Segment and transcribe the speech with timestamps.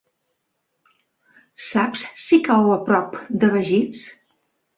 [1.65, 4.03] Saps si cau a prop de Begís?